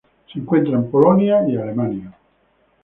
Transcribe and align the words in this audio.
Se 0.33 0.39
encuentra 0.39 0.73
en 0.73 0.89
Polonia 0.89 1.47
y 1.47 1.55
Alemania. 1.57 2.11